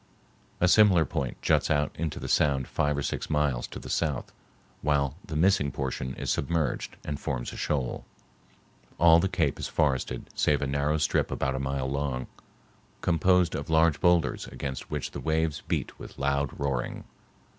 [0.59, 4.31] A similar point juts out into the sound five or six miles to the south,
[4.81, 8.03] while the missing portion is submerged and forms a shoal.
[8.97, 12.25] All the cape is forested save a narrow strip about a mile long,
[13.01, 17.03] composed of large boulders against which the waves beat with loud roaring.